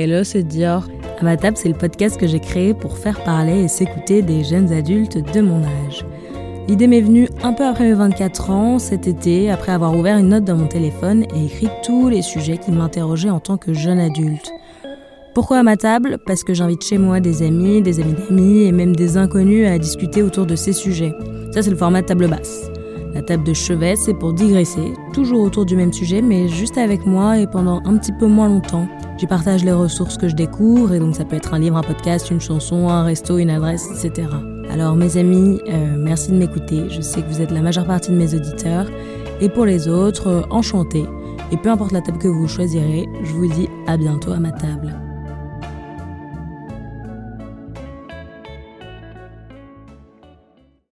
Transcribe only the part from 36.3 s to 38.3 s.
de m'écouter. Je sais que vous êtes la majeure partie de